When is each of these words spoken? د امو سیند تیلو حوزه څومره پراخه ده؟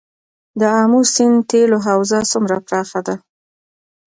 د 0.59 0.61
امو 0.81 0.99
سیند 1.13 1.37
تیلو 1.49 1.77
حوزه 1.85 2.19
څومره 2.31 2.55
پراخه 2.67 2.99
ده؟ 3.07 3.15